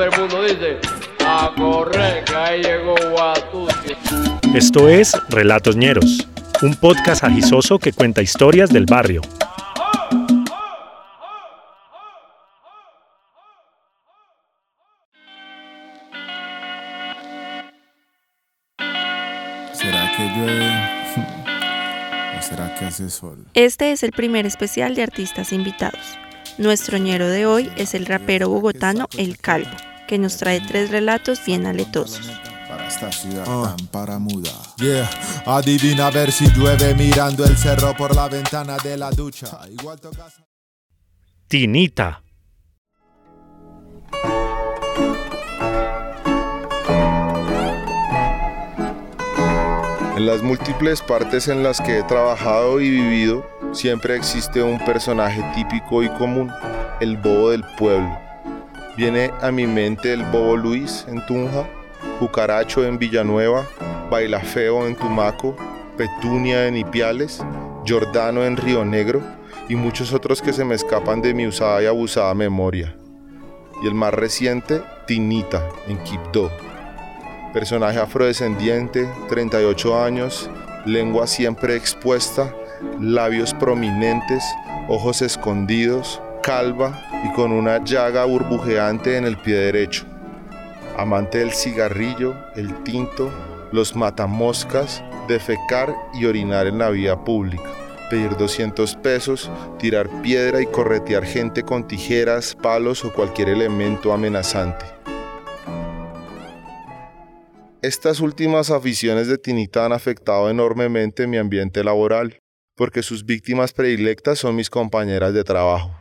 todo 0.00 0.08
el 0.08 0.18
mundo 0.18 0.42
dice, 0.44 0.78
a 1.26 1.52
correr, 1.54 2.24
que 2.24 2.34
ahí 2.34 2.62
llegó 2.62 2.94
Guatusi. 3.10 3.94
Esto 4.54 4.88
es 4.88 5.14
Relatos 5.28 5.76
Ñeros, 5.76 6.26
un 6.62 6.74
podcast 6.74 7.22
agisoso 7.22 7.78
que 7.78 7.92
cuenta 7.92 8.22
historias 8.22 8.70
del 8.70 8.86
barrio. 8.86 9.20
¿Será 19.72 20.12
que 20.16 20.28
llueve? 20.34 20.70
¿O 22.38 22.42
será 22.42 22.74
que 22.74 22.86
hace 22.86 23.10
sol? 23.10 23.44
Este 23.52 23.92
es 23.92 24.02
el 24.02 24.12
primer 24.12 24.46
especial 24.46 24.94
de 24.94 25.02
artistas 25.02 25.52
invitados. 25.52 26.18
Nuestro 26.60 26.98
ñero 26.98 27.26
de 27.28 27.46
hoy 27.46 27.70
es 27.76 27.94
el 27.94 28.04
rapero 28.04 28.50
bogotano 28.50 29.08
El 29.16 29.38
Calvo, 29.38 29.70
que 30.10 30.18
nos 30.18 30.38
trae 30.38 30.60
tres 30.60 30.90
relatos 30.90 31.38
bien 31.46 31.66
aletosos. 31.66 32.28
Esta 32.88 33.12
ciudad 33.12 33.44
Ah. 33.46 33.76
tan 33.76 33.86
paramuda. 33.86 34.50
Yeah, 34.78 35.08
adivina 35.46 36.08
a 36.08 36.10
ver 36.10 36.32
si 36.32 36.50
llueve 36.50 36.96
mirando 36.96 37.44
el 37.44 37.56
cerro 37.56 37.96
por 37.96 38.16
la 38.16 38.28
ventana 38.28 38.76
de 38.82 38.96
la 38.96 39.12
ducha. 39.12 39.46
Igual 39.70 40.00
tocas. 40.00 40.34
Tinita. 41.46 42.24
En 50.16 50.26
las 50.26 50.42
múltiples 50.42 51.00
partes 51.02 51.48
en 51.48 51.62
las 51.62 51.80
que 51.80 51.98
he 51.98 52.02
trabajado 52.02 52.80
y 52.80 52.90
vivido, 52.90 53.46
siempre 53.72 54.16
existe 54.16 54.62
un 54.62 54.78
personaje 54.84 55.42
típico 55.54 56.02
y 56.02 56.08
común, 56.10 56.50
el 57.00 57.16
bobo 57.16 57.50
del 57.50 57.62
pueblo. 57.78 58.18
Viene 59.00 59.30
a 59.40 59.50
mi 59.50 59.66
mente 59.66 60.12
el 60.12 60.24
bobo 60.24 60.58
Luis 60.58 61.06
en 61.08 61.24
Tunja, 61.24 61.66
Cucaracho 62.18 62.84
en 62.84 62.98
Villanueva, 62.98 63.66
Bailafeo 64.10 64.86
en 64.86 64.94
Tumaco, 64.94 65.56
Petunia 65.96 66.66
en 66.66 66.76
Ipiales, 66.76 67.42
Giordano 67.86 68.44
en 68.44 68.58
Río 68.58 68.84
Negro 68.84 69.22
y 69.70 69.74
muchos 69.74 70.12
otros 70.12 70.42
que 70.42 70.52
se 70.52 70.66
me 70.66 70.74
escapan 70.74 71.22
de 71.22 71.32
mi 71.32 71.46
usada 71.46 71.82
y 71.82 71.86
abusada 71.86 72.34
memoria. 72.34 72.94
Y 73.82 73.86
el 73.86 73.94
más 73.94 74.12
reciente, 74.12 74.82
Tinita 75.06 75.66
en 75.88 75.96
Quibdó. 76.04 76.52
Personaje 77.54 77.98
afrodescendiente, 77.98 79.08
38 79.30 80.04
años, 80.04 80.50
lengua 80.84 81.26
siempre 81.26 81.74
expuesta, 81.74 82.54
labios 83.00 83.54
prominentes, 83.54 84.44
ojos 84.90 85.22
escondidos, 85.22 86.20
calva 86.42 87.09
y 87.24 87.32
con 87.32 87.52
una 87.52 87.84
llaga 87.84 88.24
burbujeante 88.24 89.16
en 89.16 89.24
el 89.24 89.36
pie 89.36 89.56
derecho. 89.56 90.04
Amante 90.96 91.38
del 91.38 91.52
cigarrillo, 91.52 92.34
el 92.56 92.82
tinto, 92.82 93.30
los 93.72 93.94
matamoscas, 93.96 95.02
defecar 95.28 95.94
y 96.14 96.26
orinar 96.26 96.66
en 96.66 96.78
la 96.78 96.90
vía 96.90 97.16
pública. 97.16 97.70
Pedir 98.10 98.36
200 98.36 98.96
pesos, 98.96 99.50
tirar 99.78 100.08
piedra 100.22 100.60
y 100.60 100.66
corretear 100.66 101.24
gente 101.24 101.62
con 101.62 101.86
tijeras, 101.86 102.56
palos 102.60 103.04
o 103.04 103.12
cualquier 103.12 103.50
elemento 103.50 104.12
amenazante. 104.12 104.84
Estas 107.82 108.20
últimas 108.20 108.70
aficiones 108.70 109.28
de 109.28 109.38
Tinita 109.38 109.86
han 109.86 109.92
afectado 109.92 110.50
enormemente 110.50 111.26
mi 111.26 111.38
ambiente 111.38 111.84
laboral, 111.84 112.38
porque 112.76 113.02
sus 113.02 113.24
víctimas 113.24 113.72
predilectas 113.72 114.38
son 114.38 114.56
mis 114.56 114.68
compañeras 114.68 115.32
de 115.32 115.44
trabajo. 115.44 115.99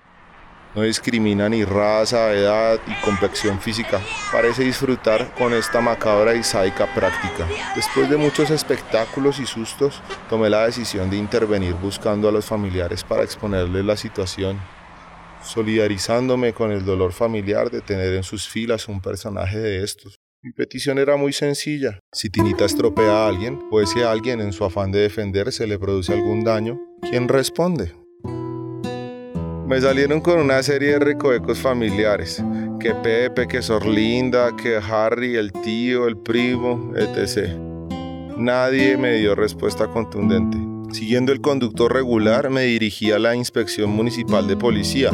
No 0.76 0.84
discrimina 0.84 1.50
ni 1.50 1.64
raza, 1.64 2.32
edad 2.32 2.80
y 2.86 2.94
complexión 3.04 3.60
física. 3.60 4.00
Parece 4.32 4.64
disfrutar 4.64 5.34
con 5.34 5.52
esta 5.54 5.82
macabra 5.82 6.36
y 6.36 6.44
sádica 6.44 6.94
práctica. 6.94 7.48
Después 7.76 8.08
de 8.08 8.18
muchos 8.18 8.52
espectáculos 8.52 9.40
y 9.40 9.48
sustos, 9.48 10.02
tomé 10.30 10.48
la 10.50 10.68
decisión 10.68 11.10
de 11.10 11.18
intervenir 11.18 11.74
buscando 11.74 12.30
a 12.30 12.32
los 12.32 12.46
familiares 12.46 13.04
para 13.04 13.24
exponerles 13.24 13.84
la 13.84 13.98
situación, 13.98 14.60
solidarizándome 15.44 16.54
con 16.54 16.72
el 16.72 16.86
dolor 16.86 17.14
familiar 17.14 17.72
de 17.72 17.82
tener 17.82 18.14
en 18.14 18.24
sus 18.24 18.48
filas 18.48 18.88
un 18.88 19.02
personaje 19.02 19.58
de 19.58 19.84
estos. 19.84 20.20
Mi 20.44 20.52
petición 20.52 21.00
era 21.00 21.18
muy 21.18 21.34
sencilla. 21.34 22.00
Si 22.14 22.30
Tinita 22.30 22.66
estropea 22.66 23.26
a 23.26 23.28
alguien, 23.28 23.60
o 23.72 23.82
ese 23.82 24.06
alguien 24.06 24.40
en 24.40 24.54
su 24.54 24.64
afán 24.64 24.92
de 24.92 25.00
defenderse 25.00 25.66
le 25.66 25.80
produce 25.80 26.14
algún 26.14 26.44
daño, 26.44 26.80
¿quién 27.10 27.28
responde? 27.28 27.99
Me 29.70 29.80
salieron 29.80 30.20
con 30.20 30.40
una 30.40 30.64
serie 30.64 30.94
de 30.94 31.00
recovecos 31.00 31.60
familiares. 31.60 32.44
Que 32.80 32.96
Pepe, 32.96 33.48
que 33.48 33.62
Sorlinda, 33.62 34.56
que 34.56 34.78
Harry, 34.78 35.36
el 35.36 35.52
tío, 35.52 36.08
el 36.08 36.18
primo, 36.18 36.92
etc. 36.96 37.56
Nadie 38.36 38.98
me 38.98 39.14
dio 39.18 39.36
respuesta 39.36 39.86
contundente. 39.86 40.58
Siguiendo 40.92 41.32
el 41.32 41.40
conducto 41.40 41.88
regular, 41.88 42.50
me 42.50 42.64
dirigí 42.64 43.12
a 43.12 43.20
la 43.20 43.36
inspección 43.36 43.92
municipal 43.92 44.48
de 44.48 44.58
policía. 44.58 45.12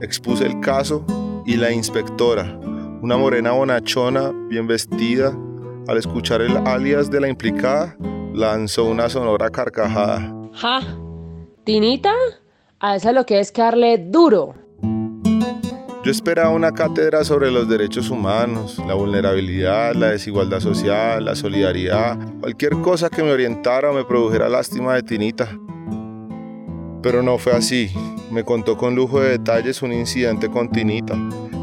Expuse 0.00 0.46
el 0.46 0.60
caso 0.60 1.04
y 1.44 1.56
la 1.56 1.72
inspectora, 1.72 2.60
una 3.02 3.16
morena 3.16 3.50
bonachona, 3.50 4.30
bien 4.48 4.68
vestida, 4.68 5.36
al 5.88 5.98
escuchar 5.98 6.42
el 6.42 6.56
alias 6.58 7.10
de 7.10 7.22
la 7.22 7.28
implicada, 7.28 7.96
lanzó 8.32 8.84
una 8.84 9.08
sonora 9.08 9.50
carcajada. 9.50 10.32
Ja, 10.52 10.80
Tinita, 11.64 12.14
a 12.80 12.96
esa 12.96 13.12
lo 13.12 13.24
que 13.24 13.40
es 13.40 13.52
que 13.52 13.62
darle 13.62 13.98
duro. 13.98 14.54
Yo 16.04 16.12
esperaba 16.12 16.50
una 16.50 16.70
cátedra 16.70 17.24
sobre 17.24 17.50
los 17.50 17.68
derechos 17.68 18.10
humanos, 18.10 18.80
la 18.86 18.94
vulnerabilidad, 18.94 19.94
la 19.94 20.10
desigualdad 20.10 20.60
social, 20.60 21.24
la 21.24 21.34
solidaridad, 21.34 22.16
cualquier 22.40 22.72
cosa 22.80 23.10
que 23.10 23.24
me 23.24 23.32
orientara 23.32 23.90
o 23.90 23.94
me 23.94 24.04
produjera 24.04 24.48
lástima 24.48 24.94
de 24.94 25.02
Tinita. 25.02 25.48
Pero 27.02 27.22
no 27.22 27.38
fue 27.38 27.54
así. 27.54 27.90
Me 28.30 28.44
contó 28.44 28.76
con 28.76 28.94
lujo 28.94 29.20
de 29.20 29.30
detalles 29.30 29.82
un 29.82 29.92
incidente 29.92 30.48
con 30.48 30.70
Tinita, 30.70 31.16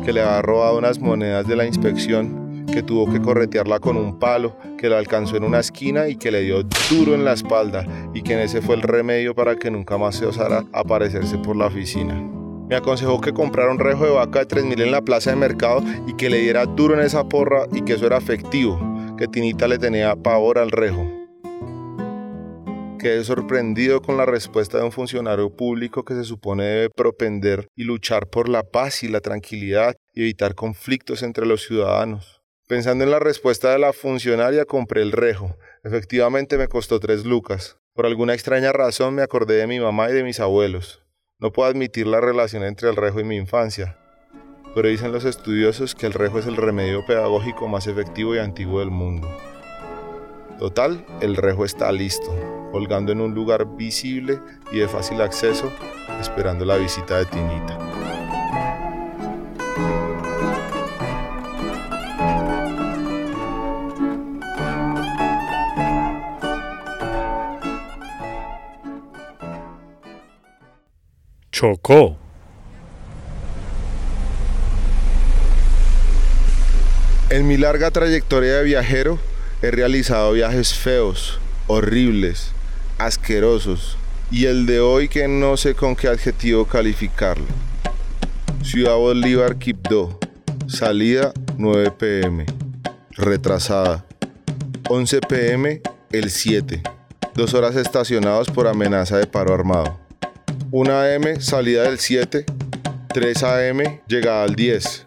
que 0.03 0.11
le 0.11 0.21
había 0.21 0.41
robado 0.41 0.77
unas 0.77 0.99
monedas 0.99 1.47
de 1.47 1.55
la 1.55 1.65
inspección, 1.65 2.42
que 2.73 2.81
tuvo 2.81 3.11
que 3.11 3.21
corretearla 3.21 3.79
con 3.79 3.97
un 3.97 4.17
palo, 4.17 4.57
que 4.79 4.89
la 4.89 4.97
alcanzó 4.97 5.37
en 5.37 5.43
una 5.43 5.59
esquina 5.59 6.07
y 6.07 6.15
que 6.15 6.31
le 6.31 6.41
dio 6.41 6.63
duro 6.89 7.13
en 7.13 7.23
la 7.23 7.33
espalda, 7.33 7.85
y 8.15 8.23
que 8.23 8.33
en 8.33 8.39
ese 8.39 8.63
fue 8.63 8.75
el 8.75 8.81
remedio 8.81 9.35
para 9.35 9.55
que 9.55 9.69
nunca 9.69 9.99
más 9.99 10.15
se 10.15 10.25
osara 10.25 10.65
aparecerse 10.73 11.37
por 11.37 11.55
la 11.55 11.67
oficina. 11.67 12.15
Me 12.67 12.75
aconsejó 12.75 13.21
que 13.21 13.31
comprara 13.31 13.71
un 13.71 13.77
rejo 13.77 14.05
de 14.05 14.11
vaca 14.11 14.39
de 14.39 14.45
3000 14.47 14.81
en 14.81 14.91
la 14.91 15.03
plaza 15.03 15.29
de 15.29 15.35
mercado 15.35 15.83
y 16.07 16.15
que 16.15 16.31
le 16.31 16.39
diera 16.39 16.65
duro 16.65 16.95
en 16.95 17.01
esa 17.01 17.29
porra 17.29 17.67
y 17.71 17.81
que 17.81 17.93
eso 17.93 18.07
era 18.07 18.17
efectivo, 18.17 18.79
que 19.17 19.27
Tinita 19.27 19.67
le 19.67 19.77
tenía 19.77 20.15
pavor 20.15 20.57
al 20.57 20.71
rejo. 20.71 21.05
Quedé 22.97 23.23
sorprendido 23.23 24.01
con 24.01 24.17
la 24.17 24.25
respuesta 24.25 24.79
de 24.79 24.85
un 24.85 24.91
funcionario 24.91 25.55
público 25.55 26.03
que 26.03 26.15
se 26.15 26.23
supone 26.23 26.63
debe 26.63 26.89
propender 26.89 27.67
y 27.75 27.83
luchar 27.83 28.27
por 28.27 28.49
la 28.49 28.63
paz 28.63 29.03
y 29.03 29.09
la 29.09 29.19
tranquilidad 29.19 29.93
y 30.13 30.21
evitar 30.21 30.55
conflictos 30.55 31.21
entre 31.21 31.45
los 31.45 31.63
ciudadanos. 31.63 32.42
Pensando 32.73 33.03
en 33.03 33.11
la 33.11 33.19
respuesta 33.19 33.69
de 33.69 33.77
la 33.77 33.93
funcionaria, 33.93 34.65
compré 34.65 35.03
el 35.03 35.11
rejo. 35.11 35.55
Efectivamente 35.83 36.57
me 36.57 36.67
costó 36.67 36.99
tres 36.99 37.23
lucas. 37.23 37.77
Por 37.93 38.07
alguna 38.07 38.33
extraña 38.33 38.71
razón 38.71 39.13
me 39.13 39.21
acordé 39.21 39.57
de 39.57 39.67
mi 39.67 39.79
mamá 39.79 40.09
y 40.09 40.13
de 40.13 40.23
mis 40.23 40.39
abuelos. 40.39 41.03
No 41.37 41.51
puedo 41.51 41.69
admitir 41.69 42.07
la 42.07 42.19
relación 42.19 42.63
entre 42.63 42.89
el 42.89 42.95
rejo 42.95 43.19
y 43.19 43.25
mi 43.25 43.35
infancia, 43.37 43.99
pero 44.73 44.87
dicen 44.87 45.11
los 45.11 45.23
estudiosos 45.23 45.93
que 45.93 46.07
el 46.07 46.13
rejo 46.13 46.39
es 46.39 46.47
el 46.47 46.55
remedio 46.55 47.05
pedagógico 47.05 47.67
más 47.67 47.85
efectivo 47.85 48.33
y 48.33 48.39
antiguo 48.39 48.79
del 48.79 48.89
mundo. 48.89 49.29
Total, 50.57 51.05
el 51.21 51.35
rejo 51.35 51.65
está 51.65 51.91
listo, 51.91 52.35
colgando 52.71 53.11
en 53.11 53.21
un 53.21 53.35
lugar 53.35 53.67
visible 53.77 54.39
y 54.71 54.79
de 54.79 54.87
fácil 54.87 55.21
acceso, 55.21 55.71
esperando 56.19 56.65
la 56.65 56.77
visita 56.77 57.19
de 57.19 57.25
Tinita. 57.25 57.82
Chocó. 71.63 72.17
En 77.29 77.47
mi 77.47 77.55
larga 77.55 77.89
trayectoria 77.89 78.57
de 78.57 78.63
viajero 78.65 79.17
he 79.61 79.71
realizado 79.71 80.33
viajes 80.33 80.73
feos, 80.73 81.39
horribles, 81.67 82.51
asquerosos 82.97 83.97
y 84.29 84.47
el 84.47 84.65
de 84.65 84.81
hoy 84.81 85.07
que 85.07 85.29
no 85.29 85.55
sé 85.55 85.73
con 85.73 85.95
qué 85.95 86.09
adjetivo 86.09 86.65
calificarlo. 86.65 87.47
Ciudad 88.61 88.97
Bolívar, 88.97 89.55
Quibdó. 89.55 90.19
Salida 90.67 91.31
9 91.57 91.91
pm. 91.91 92.45
Retrasada. 93.11 94.05
11 94.89 95.21
pm 95.21 95.81
el 96.11 96.29
7. 96.29 96.83
Dos 97.35 97.53
horas 97.53 97.77
estacionados 97.77 98.49
por 98.49 98.67
amenaza 98.67 99.17
de 99.17 99.27
paro 99.27 99.53
armado. 99.53 100.02
1 100.75 100.91
am 100.91 101.39
salida 101.39 101.83
del 101.83 101.99
7. 101.99 102.45
3 103.13 103.43
am 103.43 103.77
llegada 104.07 104.41
al 104.41 104.55
10. 104.55 105.05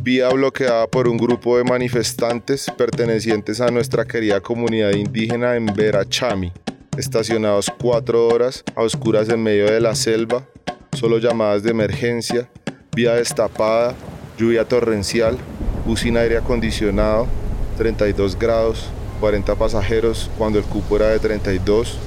vía 0.00 0.28
bloqueada 0.28 0.86
por 0.86 1.08
un 1.08 1.16
grupo 1.16 1.58
de 1.58 1.64
manifestantes 1.64 2.70
pertenecientes 2.78 3.60
a 3.60 3.72
nuestra 3.72 4.04
querida 4.04 4.40
comunidad 4.40 4.92
indígena 4.92 5.56
en 5.56 5.66
Verachami, 5.66 6.52
estacionados 6.96 7.66
cuatro 7.80 8.28
horas 8.28 8.62
a 8.76 8.82
oscuras 8.82 9.28
en 9.28 9.42
medio 9.42 9.64
de 9.68 9.80
la 9.80 9.96
selva, 9.96 10.46
solo 10.92 11.18
llamadas 11.18 11.64
de 11.64 11.72
emergencia, 11.72 12.48
vía 12.94 13.14
destapada, 13.14 13.96
lluvia 14.38 14.66
torrencial, 14.66 15.36
bus 15.84 15.98
sin 15.98 16.16
aire 16.16 16.36
acondicionado, 16.36 17.26
32 17.76 18.38
grados, 18.38 18.88
40 19.18 19.56
pasajeros 19.56 20.30
cuando 20.38 20.60
el 20.60 20.64
cupo 20.64 20.94
era 20.94 21.08
de 21.08 21.18
32, 21.18 21.98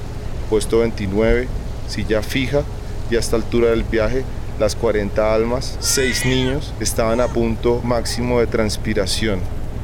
puesto 0.48 0.78
29, 0.78 1.46
silla 1.86 2.22
fija 2.22 2.64
y 3.12 3.16
a 3.16 3.18
esta 3.18 3.36
altura 3.36 3.70
del 3.70 3.84
viaje 3.84 4.24
las 4.58 4.74
40 4.74 5.34
almas, 5.34 5.76
6 5.80 6.24
niños 6.24 6.72
estaban 6.80 7.20
a 7.20 7.28
punto 7.28 7.80
máximo 7.84 8.40
de 8.40 8.46
transpiración. 8.46 9.40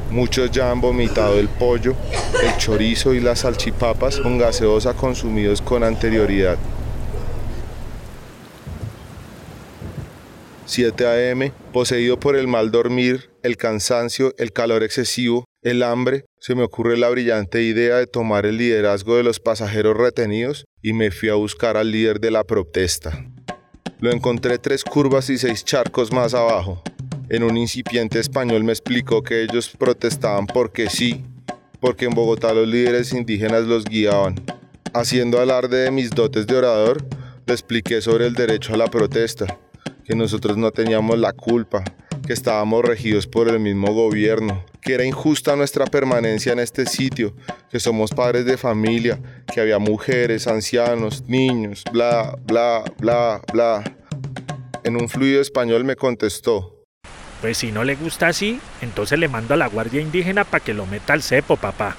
Muchos 0.09 0.49
ya 0.49 0.71
han 0.71 0.81
vomitado 0.81 1.39
el 1.39 1.47
pollo, 1.47 1.93
el 2.43 2.57
chorizo 2.57 3.13
y 3.13 3.19
las 3.19 3.41
salchipapas 3.41 4.19
con 4.19 4.39
gaseosa 4.39 4.95
consumidos 4.95 5.61
con 5.61 5.83
anterioridad. 5.83 6.57
7 10.65 11.05
a.m., 11.05 11.51
poseído 11.71 12.19
por 12.19 12.35
el 12.35 12.47
mal 12.47 12.71
dormir, 12.71 13.29
el 13.43 13.57
cansancio, 13.57 14.33
el 14.39 14.53
calor 14.53 14.83
excesivo, 14.83 15.45
el 15.61 15.83
hambre, 15.83 16.25
se 16.39 16.55
me 16.55 16.63
ocurre 16.63 16.97
la 16.97 17.09
brillante 17.09 17.61
idea 17.61 17.97
de 17.97 18.07
tomar 18.07 18.45
el 18.45 18.57
liderazgo 18.57 19.17
de 19.17 19.23
los 19.23 19.39
pasajeros 19.39 19.97
retenidos 19.97 20.65
y 20.81 20.93
me 20.93 21.11
fui 21.11 21.29
a 21.29 21.35
buscar 21.35 21.77
al 21.77 21.91
líder 21.91 22.19
de 22.19 22.31
la 22.31 22.43
protesta. 22.43 23.25
Lo 23.99 24.11
encontré 24.11 24.57
tres 24.57 24.83
curvas 24.83 25.29
y 25.29 25.37
seis 25.37 25.65
charcos 25.65 26.11
más 26.11 26.33
abajo. 26.33 26.81
En 27.29 27.43
un 27.43 27.57
incipiente 27.57 28.19
español 28.19 28.63
me 28.63 28.71
explicó 28.71 29.21
que 29.21 29.43
ellos 29.43 29.69
protestaban 29.77 30.47
porque 30.47 30.89
sí, 30.89 31.23
porque 31.79 32.05
en 32.05 32.15
Bogotá 32.15 32.53
los 32.53 32.67
líderes 32.67 33.13
indígenas 33.13 33.63
los 33.63 33.85
guiaban. 33.85 34.35
Haciendo 34.93 35.39
alarde 35.39 35.83
de 35.83 35.91
mis 35.91 36.09
dotes 36.09 36.47
de 36.47 36.55
orador, 36.55 37.05
le 37.45 37.53
expliqué 37.53 38.01
sobre 38.01 38.25
el 38.25 38.33
derecho 38.33 38.73
a 38.73 38.77
la 38.77 38.87
protesta, 38.87 39.59
que 40.03 40.15
nosotros 40.15 40.57
no 40.57 40.71
teníamos 40.71 41.19
la 41.19 41.33
culpa, 41.33 41.83
que 42.25 42.33
estábamos 42.33 42.83
regidos 42.83 43.27
por 43.27 43.47
el 43.47 43.59
mismo 43.59 43.93
gobierno, 43.93 44.63
que 44.81 44.93
era 44.93 45.05
injusta 45.05 45.55
nuestra 45.55 45.85
permanencia 45.85 46.53
en 46.53 46.59
este 46.59 46.85
sitio, 46.85 47.33
que 47.71 47.79
somos 47.79 48.11
padres 48.11 48.45
de 48.45 48.57
familia, 48.57 49.19
que 49.51 49.61
había 49.61 49.79
mujeres, 49.79 50.47
ancianos, 50.47 51.23
niños, 51.27 51.83
bla, 51.91 52.37
bla, 52.43 52.83
bla, 52.99 53.41
bla. 53.51 53.83
En 54.83 54.95
un 54.95 55.09
fluido 55.09 55.41
español 55.41 55.83
me 55.83 55.95
contestó. 55.95 56.85
Pues 57.41 57.57
si 57.57 57.71
no 57.71 57.83
le 57.83 57.95
gusta 57.95 58.27
así, 58.27 58.59
entonces 58.81 59.17
le 59.17 59.27
mando 59.27 59.53
a 59.53 59.57
la 59.57 59.67
Guardia 59.67 60.01
Indígena 60.01 60.43
para 60.43 60.63
que 60.63 60.73
lo 60.73 60.85
meta 60.85 61.13
al 61.13 61.23
cepo, 61.23 61.55
papá. 61.55 61.95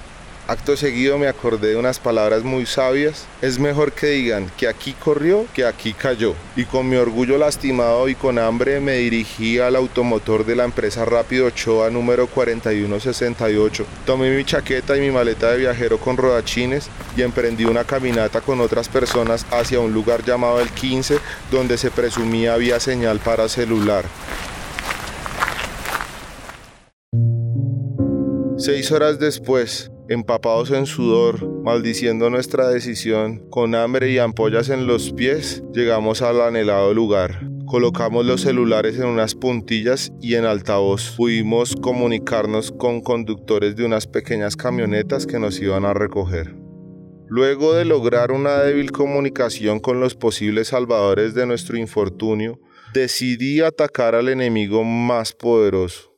Acto 0.51 0.75
seguido 0.75 1.17
me 1.17 1.29
acordé 1.29 1.69
de 1.69 1.75
unas 1.77 1.97
palabras 1.97 2.43
muy 2.43 2.65
sabias. 2.65 3.25
Es 3.41 3.57
mejor 3.57 3.93
que 3.93 4.07
digan 4.07 4.51
que 4.57 4.67
aquí 4.67 4.91
corrió 4.91 5.45
que 5.53 5.63
aquí 5.63 5.93
cayó. 5.93 6.35
Y 6.57 6.65
con 6.65 6.89
mi 6.89 6.97
orgullo 6.97 7.37
lastimado 7.37 8.09
y 8.09 8.15
con 8.15 8.37
hambre 8.37 8.81
me 8.81 8.97
dirigí 8.97 9.59
al 9.59 9.77
automotor 9.77 10.45
de 10.45 10.57
la 10.57 10.65
empresa 10.65 11.05
Rápido 11.05 11.45
Ochoa 11.45 11.89
número 11.89 12.27
4168. 12.27 13.85
Tomé 14.05 14.35
mi 14.35 14.43
chaqueta 14.43 14.97
y 14.97 14.99
mi 14.99 15.09
maleta 15.09 15.51
de 15.51 15.59
viajero 15.59 15.97
con 15.99 16.17
rodachines 16.17 16.89
y 17.15 17.21
emprendí 17.21 17.63
una 17.63 17.85
caminata 17.85 18.41
con 18.41 18.59
otras 18.59 18.89
personas 18.89 19.45
hacia 19.51 19.79
un 19.79 19.93
lugar 19.93 20.25
llamado 20.25 20.59
el 20.59 20.67
15 20.67 21.17
donde 21.49 21.77
se 21.77 21.91
presumía 21.91 22.55
había 22.55 22.81
señal 22.81 23.19
para 23.19 23.47
celular. 23.47 24.03
Seis 28.57 28.91
horas 28.91 29.17
después, 29.17 29.89
empapados 30.11 30.71
en 30.71 30.85
sudor, 30.85 31.63
maldiciendo 31.63 32.29
nuestra 32.29 32.67
decisión, 32.67 33.47
con 33.49 33.75
hambre 33.75 34.11
y 34.11 34.17
ampollas 34.17 34.67
en 34.67 34.85
los 34.85 35.13
pies, 35.13 35.63
llegamos 35.73 36.21
al 36.21 36.41
anhelado 36.41 36.93
lugar. 36.93 37.47
Colocamos 37.65 38.25
los 38.25 38.41
celulares 38.41 38.97
en 38.97 39.05
unas 39.05 39.35
puntillas 39.35 40.11
y 40.19 40.35
en 40.35 40.43
altavoz 40.43 41.15
pudimos 41.15 41.77
comunicarnos 41.77 42.73
con 42.73 42.99
conductores 42.99 43.77
de 43.77 43.85
unas 43.85 44.05
pequeñas 44.05 44.57
camionetas 44.57 45.25
que 45.25 45.39
nos 45.39 45.61
iban 45.61 45.85
a 45.85 45.93
recoger. 45.93 46.57
Luego 47.29 47.73
de 47.73 47.85
lograr 47.85 48.33
una 48.33 48.57
débil 48.57 48.91
comunicación 48.91 49.79
con 49.79 50.01
los 50.01 50.15
posibles 50.15 50.67
salvadores 50.67 51.33
de 51.33 51.45
nuestro 51.45 51.77
infortunio, 51.77 52.59
decidí 52.93 53.61
atacar 53.61 54.15
al 54.15 54.27
enemigo 54.27 54.83
más 54.83 55.31
poderoso, 55.31 56.10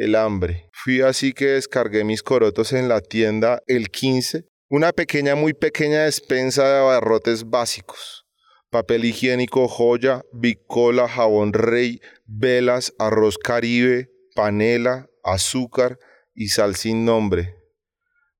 el 0.00 0.14
hambre. 0.14 0.70
Fui 0.72 1.02
así 1.02 1.34
que 1.34 1.46
descargué 1.46 2.04
mis 2.04 2.22
corotos 2.22 2.72
en 2.72 2.88
la 2.88 3.02
tienda 3.02 3.62
el 3.66 3.90
15, 3.90 4.46
una 4.70 4.92
pequeña, 4.92 5.34
muy 5.34 5.52
pequeña 5.52 6.04
despensa 6.04 6.66
de 6.66 6.78
abarrotes 6.78 7.48
básicos. 7.50 8.24
Papel 8.70 9.04
higiénico, 9.04 9.68
joya, 9.68 10.22
bicola, 10.32 11.06
jabón 11.06 11.52
rey, 11.52 12.00
velas, 12.24 12.94
arroz 12.98 13.36
caribe, 13.36 14.10
panela, 14.34 15.08
azúcar 15.22 15.98
y 16.34 16.48
sal 16.48 16.76
sin 16.76 17.04
nombre. 17.04 17.56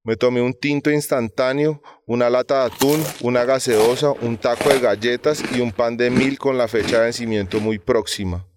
Me 0.03 0.17
tomé 0.17 0.41
un 0.41 0.55
tinto 0.55 0.91
instantáneo, 0.91 1.83
una 2.07 2.31
lata 2.31 2.61
de 2.61 2.75
atún, 2.75 3.05
una 3.21 3.45
gaseosa, 3.45 4.13
un 4.13 4.39
taco 4.39 4.71
de 4.71 4.81
galletas 4.81 5.43
y 5.55 5.61
un 5.61 5.73
pan 5.73 5.99
de 5.99 6.09
mil 6.09 6.39
con 6.39 6.57
la 6.57 6.69
fecha 6.69 6.99
de 6.99 7.05
vencimiento 7.05 7.61
muy 7.61 7.79
próxima. 7.79 8.50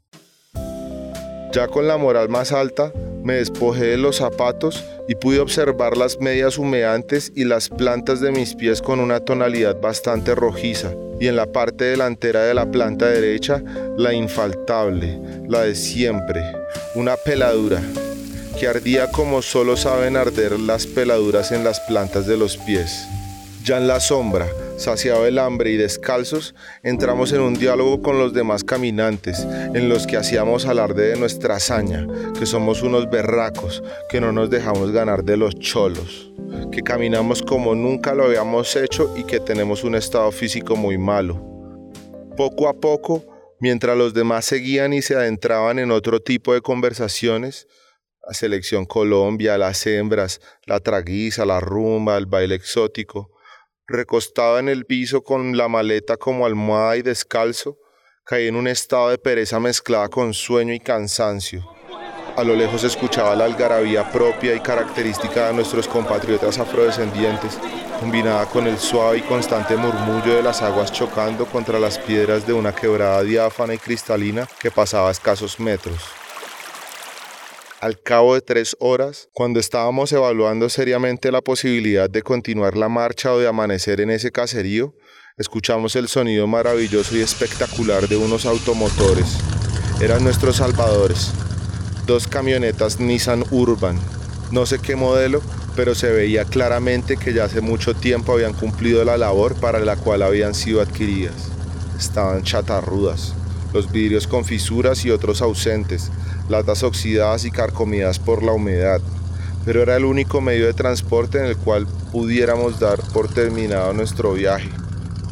Ya 1.54 1.68
con 1.68 1.88
la 1.88 1.98
moral 1.98 2.30
más 2.30 2.52
alta, 2.52 2.92
me 3.24 3.36
despojé 3.36 3.86
de 3.86 3.98
los 3.98 4.18
zapatos 4.18 4.84
y 5.08 5.14
pude 5.14 5.40
observar 5.40 5.96
las 5.96 6.20
medias 6.20 6.58
humeantes 6.58 7.32
y 7.36 7.44
las 7.44 7.70
plantas 7.70 8.20
de 8.22 8.32
mis 8.32 8.56
pies 8.56 8.82
con 8.82 9.00
una 9.00 9.20
tonalidad 9.20 9.80
bastante 9.80 10.34
rojiza, 10.34 10.96
y 11.20 11.28
en 11.28 11.36
la 11.36 11.46
parte 11.46 11.86
delantera 11.86 12.42
de 12.42 12.56
la 12.56 12.72
planta 12.72 13.08
derecha 13.08 13.64
la 13.98 14.14
infaltable, 14.14 15.20
la 15.48 15.62
de 15.62 15.76
siempre, 15.76 16.42
una 16.96 17.18
peladura, 17.18 17.84
que 18.60 18.68
ardía 18.68 19.12
como 19.12 19.44
solo 19.44 19.78
saben 19.78 20.18
arder 20.18 20.60
las 20.60 20.88
peladuras 20.88 21.52
en 21.52 21.64
las 21.64 21.80
plantas 21.82 22.26
de 22.26 22.36
los 22.36 22.58
pies. 22.58 23.06
Ya 23.64 23.78
en 23.78 23.88
la 23.88 24.00
sombra, 24.00 24.48
saciado 24.78 25.26
el 25.26 25.40
hambre 25.40 25.72
y 25.72 25.78
descalzos, 25.78 26.56
entramos 26.84 27.32
en 27.32 27.42
un 27.42 27.54
diálogo 27.54 28.02
con 28.02 28.18
los 28.18 28.34
demás 28.34 28.64
caminantes, 28.64 29.46
en 29.74 29.90
los 29.90 30.08
que 30.08 30.18
hacíamos 30.18 30.66
alarde 30.66 31.10
de 31.10 31.16
nuestra 31.18 31.56
hazaña, 31.56 32.08
que 32.38 32.46
somos 32.46 32.82
unos 32.82 33.10
berracos, 33.10 33.84
que 34.10 34.22
no 34.22 34.32
nos 34.32 34.50
dejamos 34.50 34.92
ganar 34.92 35.24
de 35.24 35.38
los 35.38 35.56
cholos, 35.60 36.32
que 36.72 36.82
caminamos 36.82 37.42
como 37.42 37.76
nunca 37.76 38.14
lo 38.14 38.26
habíamos 38.26 38.76
hecho 38.76 39.14
y 39.18 39.24
que 39.24 39.40
tenemos 39.40 39.84
un 39.84 39.96
estado 39.96 40.32
físico 40.32 40.76
muy 40.76 40.98
malo. 40.98 41.42
Poco 42.36 42.68
a 42.68 42.74
poco, 42.74 43.24
mientras 43.60 43.98
los 43.98 44.14
demás 44.14 44.46
seguían 44.46 44.94
y 44.94 45.02
se 45.02 45.16
adentraban 45.16 45.80
en 45.80 45.92
otro 45.92 46.22
tipo 46.22 46.54
de 46.54 46.62
conversaciones, 46.62 47.68
la 48.26 48.34
selección 48.34 48.86
Colombia, 48.86 49.58
las 49.58 49.86
hembras, 49.86 50.40
la 50.66 50.80
traguiza, 50.80 51.46
la 51.46 51.60
rumba, 51.60 52.18
el 52.18 52.26
baile 52.26 52.56
exótico, 52.56 53.33
recostado 53.88 54.60
en 54.60 54.70
el 54.70 54.86
piso 54.86 55.24
con 55.24 55.58
la 55.58 55.68
maleta 55.68 56.18
como 56.18 56.46
almohada 56.46 56.98
y 56.98 57.02
descalzo, 57.02 57.78
caí 58.26 58.48
en 58.48 58.56
un 58.56 58.68
estado 58.68 59.10
de 59.10 59.18
pereza 59.18 59.60
mezclada 59.60 60.10
con 60.10 60.34
sueño 60.34 60.74
y 60.74 60.80
cansancio. 60.80 61.64
A 62.36 62.44
lo 62.44 62.56
lejos 62.56 62.84
escuchaba 62.84 63.36
la 63.36 63.46
algarabía 63.46 64.12
propia 64.12 64.56
y 64.56 64.60
característica 64.60 65.48
de 65.48 65.54
nuestros 65.54 65.88
compatriotas 65.88 66.58
afrodescendientes, 66.58 67.60
combinada 68.00 68.48
con 68.48 68.66
el 68.66 68.80
suave 68.80 69.20
y 69.20 69.22
constante 69.22 69.78
murmullo 69.78 70.36
de 70.36 70.42
las 70.42 70.64
aguas 70.64 70.92
chocando 70.92 71.46
contra 71.46 71.80
las 71.80 72.00
piedras 72.00 72.48
de 72.48 72.54
una 72.54 72.74
quebrada 72.74 73.22
diáfana 73.22 73.76
y 73.76 73.78
cristalina 73.78 74.48
que 74.60 74.72
pasaba 74.72 75.10
a 75.10 75.12
escasos 75.12 75.60
metros. 75.60 76.23
Al 77.84 78.02
cabo 78.02 78.34
de 78.34 78.40
tres 78.40 78.78
horas, 78.80 79.28
cuando 79.34 79.60
estábamos 79.60 80.10
evaluando 80.14 80.70
seriamente 80.70 81.34
la 81.34 81.42
posibilidad 81.42 82.10
de 82.10 82.22
continuar 82.22 82.78
la 82.78 82.88
marcha 82.88 83.34
o 83.34 83.40
de 83.40 83.46
amanecer 83.50 84.00
en 84.00 84.10
ese 84.10 84.32
caserío, 84.32 84.96
escuchamos 85.38 85.98
el 85.98 86.08
sonido 86.08 86.48
maravilloso 86.48 87.18
y 87.18 87.20
espectacular 87.20 88.08
de 88.08 88.16
unos 88.16 88.46
automotores. 88.46 89.38
Eran 90.00 90.24
nuestros 90.24 90.56
salvadores. 90.56 91.34
Dos 92.06 92.26
camionetas 92.26 93.02
Nissan 93.02 93.44
Urban. 93.52 94.00
No 94.50 94.66
sé 94.66 94.80
qué 94.80 94.96
modelo, 94.96 95.42
pero 95.76 95.94
se 95.94 96.10
veía 96.10 96.46
claramente 96.46 97.18
que 97.18 97.34
ya 97.34 97.44
hace 97.44 97.60
mucho 97.60 97.94
tiempo 97.94 98.32
habían 98.32 98.54
cumplido 98.54 99.04
la 99.04 99.18
labor 99.18 99.60
para 99.60 99.82
la 99.82 99.98
cual 99.98 100.22
habían 100.22 100.56
sido 100.56 100.80
adquiridas. 100.80 101.50
Estaban 102.00 102.44
chatarrudas, 102.44 103.34
los 103.74 103.92
vidrios 103.92 104.26
con 104.26 104.46
fisuras 104.46 105.04
y 105.04 105.12
otros 105.12 105.42
ausentes, 105.42 106.12
latas 106.50 106.84
oxidadas 106.84 107.46
y 107.46 107.52
carcomidas 107.52 108.20
por 108.20 108.44
la 108.44 108.52
humedad, 108.52 109.02
pero 109.66 109.82
era 109.82 109.96
el 109.96 110.06
único 110.06 110.42
medio 110.42 110.66
de 110.66 110.74
transporte 110.74 111.40
en 111.40 111.46
el 111.46 111.58
cual 111.58 111.88
pudiéramos 112.12 112.80
dar 112.80 113.00
por 113.14 113.34
terminado 113.34 113.94
nuestro 113.94 114.34
viaje. 114.34 114.70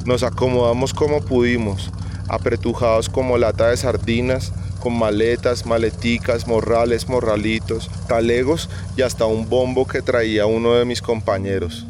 Nos 0.06 0.24
acomodamos 0.24 0.94
como 0.94 1.22
pudimos, 1.22 1.92
apretujados 2.28 3.10
como 3.10 3.38
lata 3.38 3.70
de 3.70 3.78
sardinas, 3.78 4.54
con 4.80 4.98
maletas, 4.98 5.66
maleticas, 5.66 6.48
morrales, 6.48 7.08
morralitos, 7.08 7.90
talegos 8.08 8.70
y 8.98 9.04
hasta 9.04 9.26
un 9.26 9.48
bombo 9.48 9.86
que 9.86 10.02
traía 10.02 10.46
uno 10.48 10.74
de 10.74 10.86
mis 10.86 11.02
compañeros. 11.02 11.86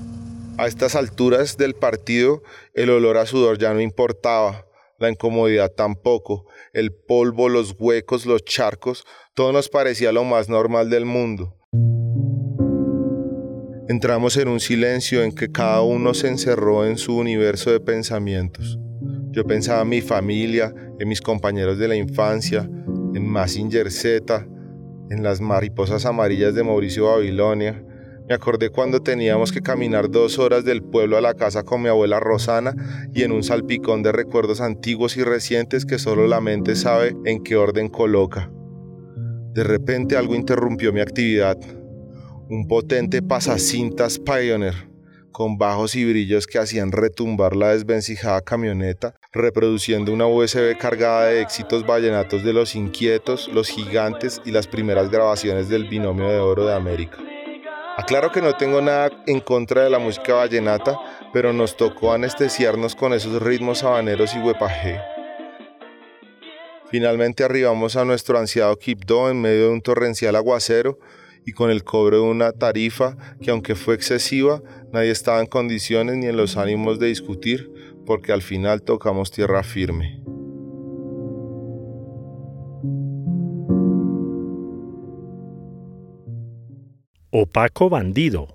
A 0.58 0.68
estas 0.68 0.96
alturas 0.96 1.58
del 1.58 1.74
partido, 1.74 2.44
el 2.74 2.90
olor 2.90 3.18
a 3.18 3.26
sudor 3.26 3.58
ya 3.58 3.74
no 3.74 3.80
importaba, 3.80 4.66
la 5.00 5.10
incomodidad 5.10 5.72
tampoco, 5.72 6.46
el 6.74 6.94
polvo, 6.94 7.50
los 7.50 7.76
huecos, 7.78 8.26
los 8.26 8.44
charcos, 8.46 9.06
todo 9.34 9.52
nos 9.52 9.70
parecía 9.70 10.12
lo 10.12 10.24
más 10.24 10.50
normal 10.50 10.90
del 10.90 11.06
mundo. 11.06 11.58
Entramos 13.90 14.38
en 14.38 14.48
un 14.48 14.60
silencio 14.60 15.22
en 15.24 15.34
que 15.34 15.52
cada 15.52 15.82
uno 15.82 16.14
se 16.14 16.30
encerró 16.30 16.86
en 16.86 16.98
su 16.98 17.18
universo 17.18 17.72
de 17.72 17.82
pensamientos. 17.82 18.80
Yo 19.32 19.44
pensaba 19.46 19.82
en 19.82 19.90
mi 19.90 20.02
familia, 20.02 20.74
en 21.00 21.08
mis 21.10 21.22
compañeros 21.22 21.78
de 21.78 21.88
la 21.88 21.96
infancia, 21.96 22.70
en 23.14 23.28
Massinger 23.28 23.92
Z, 23.92 24.48
en 25.10 25.24
las 25.24 25.42
mariposas 25.42 26.06
amarillas 26.06 26.56
de 26.56 26.64
Mauricio 26.64 27.08
Babilonia. 27.08 27.84
Me 28.28 28.36
acordé 28.36 28.70
cuando 28.70 29.02
teníamos 29.02 29.52
que 29.52 29.62
caminar 29.62 30.10
dos 30.10 30.40
horas 30.40 30.64
del 30.64 30.84
pueblo 30.84 31.18
a 31.18 31.22
la 31.22 31.34
casa 31.34 31.64
con 31.64 31.82
mi 31.82 31.90
abuela 31.90 32.20
Rosana 32.20 32.74
y 33.14 33.24
en 33.24 33.32
un 33.32 33.44
salpicón 33.44 34.04
de 34.04 34.12
recuerdos 34.12 34.62
antiguos 34.62 35.18
y 35.18 35.24
recientes 35.24 35.86
que 35.86 36.00
solo 36.00 36.28
la 36.28 36.40
mente 36.40 36.76
sabe 36.76 37.16
en 37.26 37.44
qué 37.44 37.56
orden 37.56 37.90
coloca. 37.90 38.50
De 39.54 39.64
repente 39.64 40.16
algo 40.16 40.36
interrumpió 40.36 40.94
mi 40.94 41.02
actividad. 41.02 41.58
Un 42.50 42.68
potente 42.68 43.22
pasacintas 43.22 44.20
Pioneer 44.20 44.92
con 45.32 45.58
bajos 45.58 45.96
y 45.96 46.06
brillos 46.06 46.46
que 46.46 46.60
hacían 46.60 46.92
retumbar 46.92 47.56
la 47.56 47.70
desvencijada 47.70 48.42
camioneta, 48.42 49.16
reproduciendo 49.32 50.14
una 50.14 50.28
USB 50.28 50.78
cargada 50.78 51.28
de 51.28 51.42
éxitos 51.42 51.86
vallenatos 51.86 52.44
de 52.44 52.54
Los 52.54 52.76
Inquietos, 52.76 53.48
Los 53.48 53.70
Gigantes 53.70 54.42
y 54.46 54.52
las 54.52 54.68
primeras 54.68 55.10
grabaciones 55.10 55.70
del 55.70 55.88
Binomio 55.88 56.28
de 56.28 56.40
Oro 56.40 56.66
de 56.66 56.76
América. 56.76 57.18
Aclaro 57.98 58.32
que 58.32 58.42
no 58.42 58.56
tengo 58.56 58.82
nada 58.82 59.12
en 59.28 59.42
contra 59.42 59.84
de 59.84 59.90
la 59.90 60.00
música 60.00 60.34
vallenata, 60.34 60.98
pero 61.34 61.52
nos 61.52 61.76
tocó 61.76 62.14
anestesiarnos 62.14 62.96
con 62.96 63.14
esos 63.14 63.42
ritmos 63.42 63.84
habaneros 63.84 64.34
y 64.34 64.40
huepaje. 64.40 65.00
Finalmente 66.90 67.44
arribamos 67.44 67.96
a 67.96 68.06
nuestro 68.06 68.38
ansiado 68.40 68.78
Quibdó 68.78 69.30
en 69.30 69.42
medio 69.42 69.64
de 69.64 69.70
un 69.70 69.82
torrencial 69.82 70.36
aguacero 70.36 71.00
y 71.46 71.52
con 71.52 71.70
el 71.70 71.84
cobro 71.84 72.18
de 72.18 72.24
una 72.24 72.52
tarifa 72.52 73.18
que 73.42 73.52
aunque 73.52 73.76
fue 73.76 73.96
excesiva, 73.96 74.62
nadie 74.92 75.12
estaba 75.12 75.42
en 75.42 75.48
condiciones 75.48 76.16
ni 76.16 76.28
en 76.28 76.38
los 76.38 76.58
ánimos 76.58 77.00
de 77.00 77.08
discutir, 77.08 77.72
porque 78.06 78.32
al 78.32 78.42
final 78.42 78.84
tocamos 78.84 79.32
tierra 79.32 79.64
firme. 79.64 80.21
Opaco 87.34 87.90
bandido. 87.90 88.46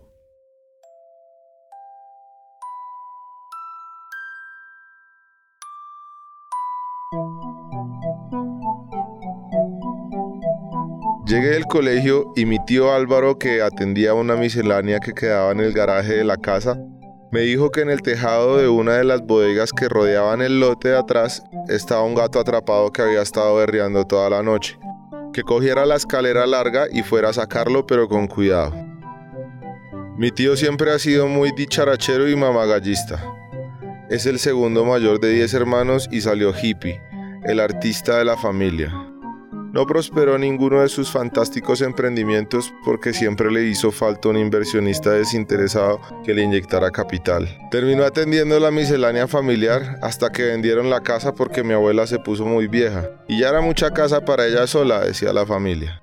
Llegué 11.26 11.49
del 11.49 11.64
colegio 11.64 12.26
y 12.37 12.45
mi 12.45 12.62
tío 12.66 12.92
Álvaro, 12.92 13.38
que 13.38 13.62
atendía 13.62 14.12
una 14.12 14.37
miscelánea 14.37 15.00
que 15.00 15.14
quedaba 15.14 15.52
en 15.52 15.61
el 15.61 15.73
garaje 15.73 16.12
de 16.12 16.25
la 16.25 16.37
casa, 16.37 16.78
me 17.33 17.40
dijo 17.40 17.71
que 17.71 17.80
en 17.80 17.88
el 17.88 18.02
tejado 18.02 18.59
de 18.59 18.68
una 18.68 18.99
de 18.99 19.04
las 19.04 19.23
bodegas 19.23 19.73
que 19.73 19.88
rodeaban 19.88 20.42
el 20.42 20.61
lote 20.61 20.88
de 20.90 20.99
atrás 20.99 21.42
estaba 21.68 22.02
un 22.02 22.14
gato 22.14 22.38
atrapado 22.38 22.92
que 22.92 23.00
había 23.00 23.23
estado 23.23 23.56
berreando 23.56 24.04
toda 24.04 24.28
la 24.28 24.42
noche. 24.42 24.78
Que 25.36 25.42
cogiera 25.42 25.84
la 25.84 25.96
escalera 25.96 26.46
larga 26.46 26.86
y 26.90 27.02
fuera 27.02 27.28
a 27.28 27.32
sacarlo, 27.34 27.86
pero 27.86 28.08
con 28.08 28.26
cuidado. 28.26 28.72
Mi 30.16 30.30
tío 30.30 30.56
siempre 30.56 30.90
ha 30.92 30.98
sido 30.98 31.28
muy 31.28 31.52
dicharachero 31.54 32.26
y 32.26 32.34
mamagallista. 32.34 33.22
Es 34.08 34.24
el 34.24 34.38
segundo 34.38 34.86
mayor 34.86 35.20
de 35.20 35.34
10 35.34 35.52
hermanos 35.52 36.08
y 36.10 36.22
salió 36.22 36.54
hippie, 36.58 37.02
el 37.44 37.60
artista 37.60 38.16
de 38.16 38.24
la 38.24 38.38
familia. 38.38 39.05
No 39.73 39.87
prosperó 39.87 40.38
ninguno 40.38 40.80
de 40.80 40.88
sus 40.88 41.11
fantásticos 41.11 41.80
emprendimientos 41.80 42.73
porque 42.85 43.12
siempre 43.12 43.50
le 43.50 43.64
hizo 43.64 43.92
falta 43.92 44.28
un 44.28 44.38
inversionista 44.38 45.11
desinteresado 45.11 46.00
que 46.25 46.35
le 46.35 46.42
inyectara 46.42 46.90
capital. 46.90 47.49
Terminó 47.70 48.04
atendiendo 48.04 48.58
la 48.58 48.70
miscelánea 48.70 49.26
familiar 49.26 49.99
hasta 50.02 50.30
que 50.30 50.44
vendieron 50.44 50.88
la 50.88 51.02
casa 51.02 51.35
porque 51.35 51.62
mi 51.62 51.75
abuela 51.75 52.06
se 52.06 52.18
puso 52.18 52.46
muy 52.46 52.68
vieja 52.68 53.11
y 53.28 53.40
ya 53.40 53.50
era 53.50 53.61
mucha 53.61 53.90
casa 53.90 54.25
para 54.25 54.46
ella 54.46 54.66
sola, 54.66 55.00
decía 55.00 55.32
la 55.32 55.44
familia. 55.44 56.02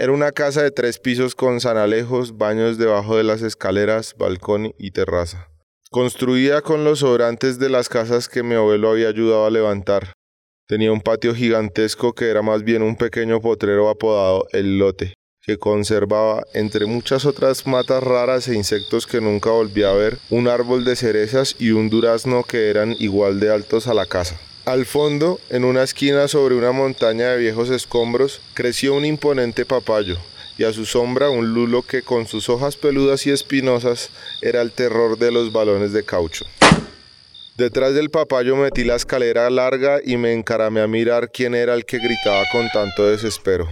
Era 0.00 0.12
una 0.12 0.30
casa 0.30 0.62
de 0.62 0.70
tres 0.70 1.00
pisos 1.00 1.34
con 1.34 1.60
zanalejos, 1.60 2.38
baños 2.38 2.78
debajo 2.78 3.16
de 3.16 3.24
las 3.24 3.42
escaleras, 3.42 4.14
balcón 4.16 4.72
y 4.78 4.92
terraza. 4.92 5.48
Construida 5.90 6.62
con 6.62 6.84
los 6.84 7.00
sobrantes 7.00 7.58
de 7.58 7.68
las 7.68 7.88
casas 7.88 8.28
que 8.28 8.44
mi 8.44 8.54
abuelo 8.54 8.90
había 8.90 9.08
ayudado 9.08 9.46
a 9.46 9.50
levantar. 9.50 10.12
Tenía 10.68 10.92
un 10.92 11.00
patio 11.00 11.34
gigantesco 11.34 12.12
que 12.12 12.28
era 12.28 12.42
más 12.42 12.62
bien 12.62 12.82
un 12.82 12.94
pequeño 12.94 13.40
potrero 13.40 13.88
apodado 13.88 14.46
El 14.52 14.78
Lote, 14.78 15.14
que 15.40 15.56
conservaba, 15.56 16.44
entre 16.52 16.84
muchas 16.84 17.24
otras 17.24 17.66
matas 17.66 18.02
raras 18.02 18.48
e 18.48 18.54
insectos 18.54 19.06
que 19.06 19.22
nunca 19.22 19.48
volví 19.48 19.84
a 19.84 19.92
ver, 19.92 20.18
un 20.28 20.46
árbol 20.46 20.84
de 20.84 20.94
cerezas 20.94 21.56
y 21.58 21.70
un 21.70 21.88
durazno 21.88 22.44
que 22.44 22.68
eran 22.68 22.94
igual 22.98 23.40
de 23.40 23.50
altos 23.50 23.86
a 23.86 23.94
la 23.94 24.04
casa. 24.04 24.38
Al 24.66 24.84
fondo, 24.84 25.40
en 25.48 25.64
una 25.64 25.84
esquina 25.84 26.28
sobre 26.28 26.54
una 26.54 26.72
montaña 26.72 27.30
de 27.30 27.38
viejos 27.38 27.70
escombros, 27.70 28.42
creció 28.52 28.94
un 28.94 29.06
imponente 29.06 29.64
papayo, 29.64 30.18
y 30.58 30.64
a 30.64 30.74
su 30.74 30.84
sombra 30.84 31.30
un 31.30 31.54
lulo 31.54 31.80
que 31.80 32.02
con 32.02 32.26
sus 32.26 32.50
hojas 32.50 32.76
peludas 32.76 33.26
y 33.26 33.30
espinosas 33.30 34.10
era 34.42 34.60
el 34.60 34.72
terror 34.72 35.16
de 35.16 35.32
los 35.32 35.50
balones 35.50 35.94
de 35.94 36.04
caucho. 36.04 36.44
Detrás 37.58 37.92
del 37.92 38.08
papayo 38.08 38.54
metí 38.54 38.84
la 38.84 38.94
escalera 38.94 39.50
larga 39.50 39.98
y 40.04 40.16
me 40.16 40.32
encaramé 40.32 40.80
a 40.80 40.86
mirar 40.86 41.32
quién 41.32 41.56
era 41.56 41.74
el 41.74 41.84
que 41.84 41.98
gritaba 41.98 42.44
con 42.52 42.68
tanto 42.68 43.04
desespero. 43.04 43.68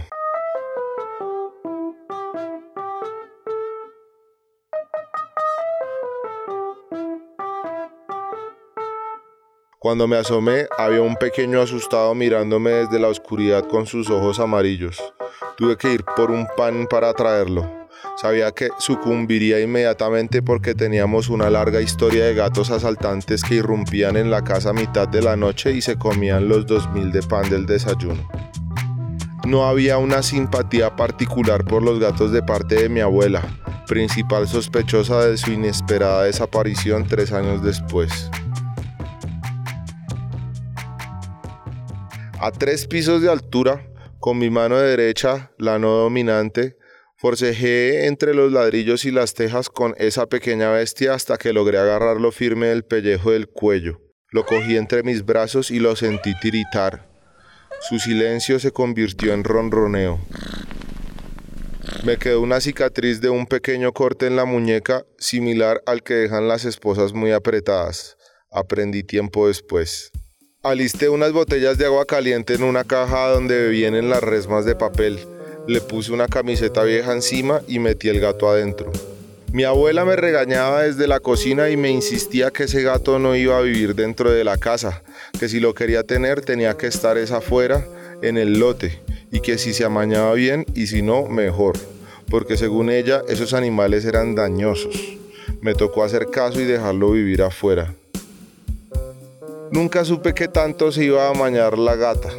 Cuando 9.79 10.05
me 10.05 10.17
asomé, 10.17 10.67
había 10.77 11.01
un 11.01 11.15
pequeño 11.15 11.61
asustado 11.61 12.13
mirándome 12.13 12.71
desde 12.71 12.99
la 12.99 13.07
oscuridad 13.07 13.69
con 13.69 13.85
sus 13.85 14.09
ojos 14.09 14.41
amarillos. 14.41 15.01
Tuve 15.55 15.77
que 15.77 15.93
ir 15.93 16.03
por 16.03 16.29
un 16.29 16.45
pan 16.57 16.87
para 16.89 17.13
traerlo. 17.13 17.76
Sabía 18.17 18.51
que 18.51 18.69
sucumbiría 18.79 19.59
inmediatamente 19.59 20.41
porque 20.41 20.73
teníamos 20.73 21.29
una 21.29 21.51
larga 21.51 21.81
historia 21.81 22.25
de 22.25 22.33
gatos 22.33 22.71
asaltantes 22.71 23.43
que 23.43 23.55
irrumpían 23.55 24.17
en 24.17 24.31
la 24.31 24.43
casa 24.43 24.71
a 24.71 24.73
mitad 24.73 25.07
de 25.07 25.21
la 25.21 25.35
noche 25.35 25.71
y 25.73 25.81
se 25.83 25.97
comían 25.97 26.49
los 26.49 26.65
2000 26.65 27.11
de 27.11 27.21
pan 27.21 27.47
del 27.47 27.67
desayuno. 27.67 28.27
No 29.45 29.67
había 29.67 29.99
una 29.99 30.23
simpatía 30.23 30.95
particular 30.95 31.63
por 31.63 31.83
los 31.83 31.99
gatos 31.99 32.31
de 32.31 32.41
parte 32.41 32.73
de 32.81 32.89
mi 32.89 33.01
abuela, 33.01 33.43
principal 33.87 34.47
sospechosa 34.47 35.23
de 35.23 35.37
su 35.37 35.51
inesperada 35.51 36.23
desaparición 36.23 37.07
tres 37.07 37.31
años 37.31 37.63
después. 37.63 38.31
A 42.39 42.51
tres 42.51 42.87
pisos 42.87 43.21
de 43.21 43.29
altura, 43.29 43.87
con 44.19 44.39
mi 44.39 44.49
mano 44.49 44.77
derecha, 44.77 45.51
la 45.59 45.77
no 45.77 45.89
dominante, 45.89 46.77
Forcejeé 47.19 48.05
entre 48.05 48.35
los 48.35 48.51
ladrillos 48.51 49.03
y 49.03 49.09
las 49.09 49.33
tejas 49.33 49.69
con 49.69 49.95
esa 49.97 50.27
pequeña 50.27 50.69
bestia 50.69 51.15
hasta 51.15 51.39
que 51.39 51.51
logré 51.51 51.79
agarrarlo 51.79 52.31
firme 52.31 52.67
del 52.67 52.83
pellejo 52.83 53.31
del 53.31 53.47
cuello. 53.47 53.99
Lo 54.29 54.45
cogí 54.45 54.77
entre 54.77 55.01
mis 55.01 55.25
brazos 55.25 55.71
y 55.71 55.79
lo 55.79 55.95
sentí 55.95 56.39
tiritar. 56.39 57.09
Su 57.89 57.97
silencio 57.97 58.59
se 58.59 58.69
convirtió 58.69 59.33
en 59.33 59.43
ronroneo. 59.43 60.19
Me 62.05 62.17
quedó 62.17 62.41
una 62.41 62.61
cicatriz 62.61 63.19
de 63.19 63.29
un 63.29 63.47
pequeño 63.47 63.93
corte 63.93 64.27
en 64.27 64.35
la 64.35 64.45
muñeca 64.45 65.03
similar 65.17 65.81
al 65.87 66.03
que 66.03 66.13
dejan 66.13 66.47
las 66.47 66.65
esposas 66.65 67.13
muy 67.13 67.31
apretadas. 67.31 68.15
Aprendí 68.51 69.01
tiempo 69.01 69.47
después. 69.47 70.11
Alisté 70.61 71.09
unas 71.09 71.31
botellas 71.31 71.79
de 71.79 71.85
agua 71.85 72.05
caliente 72.05 72.53
en 72.53 72.61
una 72.61 72.83
caja 72.83 73.29
donde 73.29 73.69
vienen 73.69 74.07
las 74.11 74.21
resmas 74.21 74.65
de 74.65 74.75
papel 74.75 75.17
le 75.67 75.81
puse 75.81 76.11
una 76.11 76.27
camiseta 76.27 76.83
vieja 76.83 77.13
encima 77.13 77.61
y 77.67 77.79
metí 77.79 78.07
el 78.09 78.19
gato 78.19 78.49
adentro. 78.49 78.91
Mi 79.51 79.63
abuela 79.63 80.05
me 80.05 80.15
regañaba 80.15 80.83
desde 80.83 81.07
la 81.07 81.19
cocina 81.19 81.69
y 81.69 81.77
me 81.77 81.89
insistía 81.89 82.51
que 82.51 82.63
ese 82.63 82.83
gato 82.83 83.19
no 83.19 83.35
iba 83.35 83.57
a 83.57 83.61
vivir 83.61 83.95
dentro 83.95 84.31
de 84.31 84.43
la 84.43 84.57
casa, 84.57 85.03
que 85.39 85.47
si 85.47 85.59
lo 85.59 85.73
quería 85.73 86.03
tener 86.03 86.41
tenía 86.41 86.75
que 86.75 86.87
estar 86.87 87.17
esa 87.17 87.37
afuera, 87.37 87.85
en 88.21 88.37
el 88.37 88.59
lote, 88.59 89.01
y 89.31 89.41
que 89.41 89.57
si 89.57 89.73
se 89.73 89.85
amañaba 89.85 90.33
bien 90.33 90.65
y 90.73 90.87
si 90.87 91.01
no, 91.01 91.27
mejor, 91.27 91.77
porque 92.29 92.57
según 92.57 92.89
ella 92.89 93.21
esos 93.27 93.53
animales 93.53 94.05
eran 94.05 94.35
dañosos. 94.35 94.95
Me 95.61 95.73
tocó 95.73 96.03
hacer 96.03 96.27
caso 96.29 96.59
y 96.59 96.65
dejarlo 96.65 97.11
vivir 97.11 97.41
afuera. 97.41 97.93
Nunca 99.71 100.05
supe 100.05 100.33
que 100.33 100.47
tanto 100.47 100.91
se 100.91 101.05
iba 101.05 101.27
a 101.27 101.31
amañar 101.31 101.77
la 101.77 101.95
gata, 101.95 102.29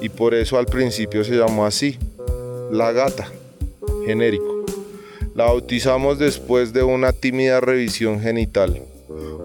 y 0.00 0.08
por 0.08 0.34
eso 0.34 0.58
al 0.58 0.66
principio 0.66 1.22
se 1.24 1.36
llamó 1.36 1.66
así, 1.66 1.98
la 2.70 2.92
gata, 2.92 3.28
genérico. 4.06 4.64
La 5.34 5.44
bautizamos 5.44 6.18
después 6.18 6.72
de 6.72 6.82
una 6.82 7.12
tímida 7.12 7.60
revisión 7.60 8.20
genital. 8.20 8.82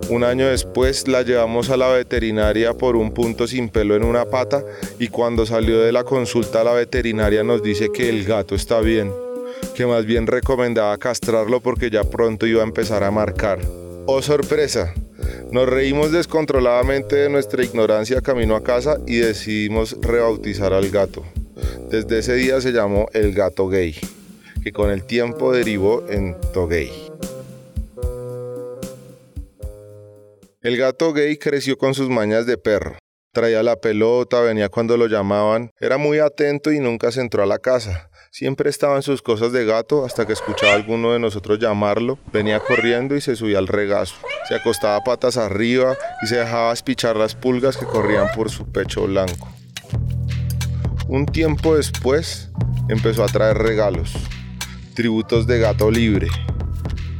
Un 0.09 0.23
año 0.23 0.47
después 0.47 1.07
la 1.07 1.23
llevamos 1.23 1.69
a 1.69 1.77
la 1.77 1.87
veterinaria 1.89 2.73
por 2.73 2.95
un 2.95 3.11
punto 3.11 3.47
sin 3.47 3.69
pelo 3.69 3.95
en 3.95 4.03
una 4.03 4.25
pata 4.25 4.63
y 4.99 5.07
cuando 5.07 5.45
salió 5.45 5.79
de 5.79 5.91
la 5.91 6.03
consulta 6.03 6.63
la 6.63 6.73
veterinaria 6.73 7.43
nos 7.43 7.63
dice 7.63 7.89
que 7.91 8.09
el 8.09 8.23
gato 8.25 8.53
está 8.53 8.81
bien, 8.81 9.11
que 9.73 9.87
más 9.87 10.05
bien 10.05 10.27
recomendaba 10.27 10.95
castrarlo 10.97 11.59
porque 11.61 11.89
ya 11.89 12.03
pronto 12.03 12.45
iba 12.45 12.61
a 12.61 12.65
empezar 12.65 13.03
a 13.03 13.09
marcar. 13.09 13.59
Oh 14.05 14.21
sorpresa, 14.21 14.93
nos 15.51 15.67
reímos 15.67 16.11
descontroladamente 16.11 17.15
de 17.15 17.29
nuestra 17.29 17.63
ignorancia 17.63 18.21
camino 18.21 18.55
a 18.55 18.63
casa 18.63 18.99
y 19.07 19.17
decidimos 19.17 19.97
rebautizar 20.01 20.73
al 20.73 20.89
gato. 20.89 21.23
Desde 21.89 22.19
ese 22.19 22.33
día 22.35 22.59
se 22.61 22.71
llamó 22.71 23.07
el 23.13 23.33
gato 23.33 23.67
gay, 23.67 23.95
que 24.63 24.71
con 24.71 24.89
el 24.89 25.03
tiempo 25.05 25.51
derivó 25.51 26.05
en 26.09 26.35
Togay. 26.53 26.91
El 30.61 30.77
gato 30.77 31.13
gay 31.13 31.37
creció 31.37 31.77
con 31.77 31.93
sus 31.93 32.09
mañas 32.09 32.45
de 32.45 32.57
perro. 32.57 32.97
Traía 33.31 33.61
la 33.63 33.75
pelota, 33.75 34.41
venía 34.41 34.69
cuando 34.69 34.97
lo 34.97 35.07
llamaban, 35.07 35.69
era 35.79 35.97
muy 35.97 36.19
atento 36.19 36.71
y 36.71 36.79
nunca 36.79 37.11
se 37.11 37.21
entró 37.21 37.43
a 37.43 37.45
la 37.45 37.59
casa. 37.59 38.09
Siempre 38.31 38.69
estaba 38.69 38.95
en 38.95 39.01
sus 39.01 39.21
cosas 39.21 39.51
de 39.51 39.65
gato 39.65 40.03
hasta 40.03 40.25
que 40.25 40.33
escuchaba 40.33 40.73
alguno 40.73 41.13
de 41.13 41.19
nosotros 41.19 41.59
llamarlo, 41.59 42.17
venía 42.33 42.59
corriendo 42.59 43.15
y 43.15 43.21
se 43.21 43.35
subía 43.35 43.59
al 43.59 43.67
regazo. 43.67 44.15
Se 44.47 44.55
acostaba 44.55 45.03
patas 45.03 45.37
arriba 45.37 45.97
y 46.23 46.27
se 46.27 46.37
dejaba 46.37 46.73
espichar 46.73 47.15
las 47.15 47.35
pulgas 47.35 47.77
que 47.77 47.85
corrían 47.85 48.27
por 48.35 48.49
su 48.49 48.65
pecho 48.71 49.05
blanco. 49.05 49.47
Un 51.07 51.27
tiempo 51.27 51.75
después 51.75 52.49
empezó 52.89 53.23
a 53.23 53.27
traer 53.27 53.59
regalos, 53.59 54.11
tributos 54.95 55.45
de 55.45 55.59
gato 55.59 55.91
libre, 55.91 56.27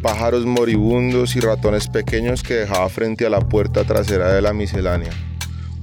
pájaros 0.01 0.43
moribundos 0.43 1.35
y 1.35 1.39
ratones 1.39 1.87
pequeños 1.87 2.41
que 2.41 2.55
dejaba 2.55 2.89
frente 2.89 3.27
a 3.27 3.29
la 3.29 3.41
puerta 3.41 3.83
trasera 3.83 4.33
de 4.33 4.41
la 4.41 4.53
miscelánea. 4.53 5.11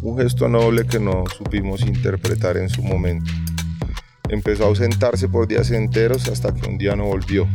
Un 0.02 0.18
gesto 0.18 0.48
noble 0.48 0.84
que 0.84 0.98
no 0.98 1.22
supimos 1.38 1.82
interpretar 1.82 2.56
en 2.56 2.68
su 2.68 2.82
momento. 2.82 3.30
Empezó 4.28 4.64
a 4.64 4.66
ausentarse 4.66 5.28
por 5.28 5.46
días 5.46 5.70
enteros 5.70 6.26
hasta 6.26 6.52
que 6.52 6.68
un 6.68 6.78
día 6.78 6.96
no 6.96 7.04
volvió. 7.04 7.48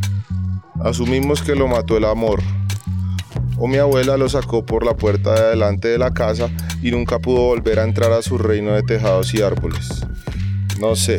Asumimos 0.80 1.42
que 1.42 1.56
lo 1.56 1.68
mató 1.68 1.98
el 1.98 2.06
amor. 2.06 2.42
O 3.58 3.68
mi 3.68 3.78
abuela 3.78 4.16
lo 4.16 4.30
sacó 4.30 4.66
por 4.66 4.86
la 4.86 4.96
puerta 4.96 5.34
de 5.34 5.42
adelante 5.42 5.90
de 5.90 5.98
la 5.98 6.14
casa 6.14 6.50
y 6.82 6.92
nunca 6.92 7.20
pudo 7.20 7.42
volver 7.42 7.80
a 7.80 7.84
entrar 7.84 8.14
a 8.14 8.22
su 8.22 8.38
reino 8.38 8.72
de 8.72 8.84
tejados 8.84 9.34
y 9.34 9.42
árboles. 9.42 10.08
No 10.80 10.96
sé, 10.96 11.18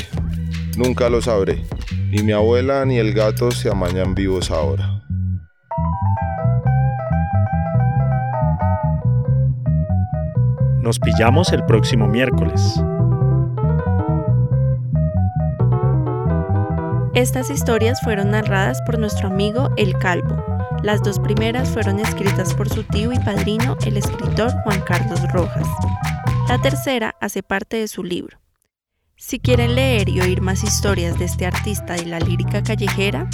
nunca 0.77 1.09
lo 1.09 1.21
sabré. 1.21 1.65
Ni 2.11 2.23
mi 2.23 2.33
abuela 2.33 2.85
ni 2.85 2.99
el 2.99 3.13
gato 3.13 3.51
se 3.51 3.69
amañan 3.69 4.15
vivos 4.15 4.53
ahora. 4.53 5.03
Nos 10.81 11.01
pillamos 11.01 11.53
el 11.53 11.65
próximo 11.65 12.07
miércoles. 12.07 12.81
Estas 17.15 17.51
historias 17.51 18.01
fueron 18.01 18.31
narradas 18.31 18.81
por 18.83 18.97
nuestro 18.97 19.27
amigo 19.27 19.71
El 19.77 19.99
Calvo. 19.99 20.43
Las 20.85 21.03
dos 21.03 21.19
primeras 21.19 21.69
fueron 21.69 21.99
escritas 21.99 22.55
por 22.55 22.69
su 22.69 22.85
tío 22.85 23.13
y 23.13 23.19
padrino, 23.19 23.77
el 23.85 23.97
escritor 23.97 24.53
Juan 24.63 24.81
Carlos 24.83 25.21
Rojas. 25.33 25.67
La 26.49 26.59
tercera 26.61 27.17
hace 27.21 27.43
parte 27.43 27.77
de 27.79 27.89
su 27.89 28.05
libro. 28.05 28.39
Si 29.21 29.41
quieren 29.41 29.75
leer 29.75 30.09
y 30.09 30.21
oír 30.21 30.41
más 30.43 30.63
historias 30.63 31.19
de 31.19 31.25
este 31.25 31.45
artista 31.45 31.95
de 31.95 32.07
la 32.07 32.21
lírica 32.21 32.63
callejera, 32.63 33.29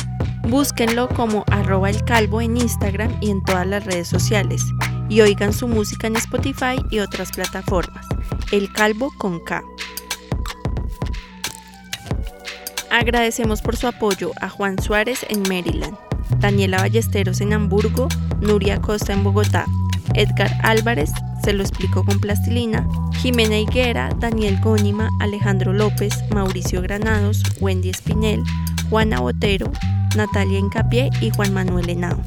búsquenlo 0.49 1.11
como 1.11 1.45
arroba 1.51 1.91
el 1.91 2.03
calvo 2.05 2.41
en 2.41 2.57
Instagram 2.57 3.15
y 3.21 3.29
en 3.29 3.45
todas 3.45 3.67
las 3.67 3.85
redes 3.85 4.09
sociales 4.09 4.65
y 5.11 5.21
oigan 5.21 5.53
su 5.53 5.69
música 5.69 6.07
en 6.07 6.17
Spotify 6.17 6.77
y 6.91 7.01
otras 7.01 7.33
plataformas. 7.33 8.07
El 8.51 8.73
Calvo 8.73 9.13
con 9.19 9.45
K. 9.45 9.63
Agradecemos 12.91 13.61
por 13.61 13.77
su 13.77 13.87
apoyo 13.87 14.33
a 14.41 14.49
Juan 14.49 14.81
Suárez 14.81 15.27
en 15.29 15.43
Maryland, 15.43 15.99
Daniela 16.39 16.79
Ballesteros 16.79 17.43
en 17.43 17.53
Hamburgo, 17.53 18.09
Nuria 18.41 18.81
Costa 18.81 19.13
en 19.13 19.23
Bogotá, 19.23 19.67
Edgar 20.15 20.51
Álvarez, 20.63 21.13
se 21.45 21.53
lo 21.53 21.63
explicó 21.63 22.05
con 22.07 22.21
plastilina, 22.21 22.89
Jimena 23.19 23.59
Higuera, 23.59 24.09
Daniel 24.19 24.59
Gónima, 24.63 25.11
Alejandro 25.21 25.75
López, 25.75 26.25
Mauricio 26.31 26.81
Granados, 26.81 27.43
Wendy 27.61 27.91
Espinel, 27.91 28.43
Juana 28.89 29.21
Botero, 29.21 29.71
Natalia 30.17 30.59
Incapié 30.59 31.11
y 31.21 31.29
Juan 31.29 31.53
Manuel 31.53 31.91
Henao. 31.91 32.19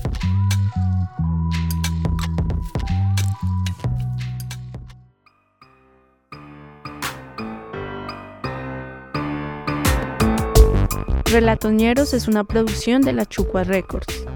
Relatoñeros 11.25 12.13
es 12.13 12.27
una 12.27 12.43
producción 12.43 13.01
de 13.01 13.13
la 13.13 13.25
Chucua 13.25 13.63
Records. 13.63 14.26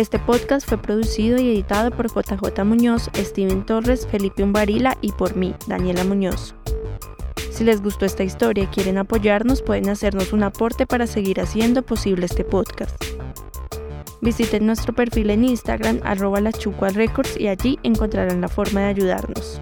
Este 0.00 0.18
podcast 0.18 0.66
fue 0.66 0.78
producido 0.78 1.38
y 1.38 1.50
editado 1.50 1.90
por 1.90 2.06
JJ 2.06 2.64
Muñoz, 2.64 3.10
Steven 3.14 3.66
Torres, 3.66 4.06
Felipe 4.06 4.42
Umbarila 4.42 4.96
y 5.02 5.12
por 5.12 5.36
mí, 5.36 5.54
Daniela 5.66 6.04
Muñoz. 6.04 6.54
Si 7.50 7.64
les 7.64 7.82
gustó 7.82 8.06
esta 8.06 8.24
historia 8.24 8.64
y 8.64 8.68
quieren 8.68 8.96
apoyarnos, 8.96 9.60
pueden 9.60 9.90
hacernos 9.90 10.32
un 10.32 10.42
aporte 10.42 10.86
para 10.86 11.06
seguir 11.06 11.38
haciendo 11.38 11.82
posible 11.82 12.24
este 12.24 12.44
podcast. 12.44 12.96
Visiten 14.22 14.64
nuestro 14.64 14.94
perfil 14.94 15.28
en 15.28 15.44
Instagram, 15.44 16.00
arroba 16.02 16.40
Records, 16.40 17.38
y 17.38 17.48
allí 17.48 17.78
encontrarán 17.82 18.40
la 18.40 18.48
forma 18.48 18.80
de 18.80 18.86
ayudarnos. 18.86 19.60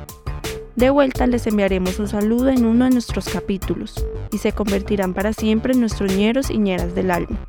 De 0.76 0.90
vuelta 0.90 1.26
les 1.26 1.48
enviaremos 1.48 1.98
un 1.98 2.06
saludo 2.06 2.50
en 2.50 2.64
uno 2.64 2.84
de 2.84 2.92
nuestros 2.92 3.28
capítulos 3.28 4.06
y 4.30 4.38
se 4.38 4.52
convertirán 4.52 5.14
para 5.14 5.32
siempre 5.32 5.72
en 5.72 5.80
nuestros 5.80 6.14
ñeros 6.14 6.48
y 6.48 6.58
ñeras 6.58 6.94
del 6.94 7.10
alma. 7.10 7.40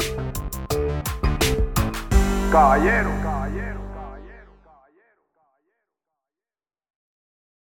Caballero. 2.49 3.28